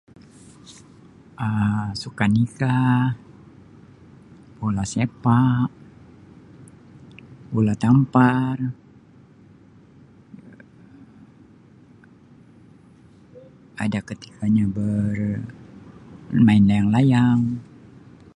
[1.45, 2.73] Um Sukaneka,
[4.57, 5.69] Bola Sepak,
[7.51, 8.73] Bola Tampar Um
[13.85, 17.41] ada ketika nya bermain Layang-layang.